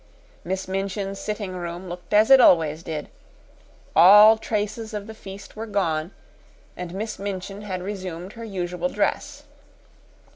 [0.43, 3.07] Miss Minchin's sitting room looked as it always did
[3.95, 6.09] all traces of the feast were gone,
[6.75, 9.43] and Miss Minchin had resumed her usual dress.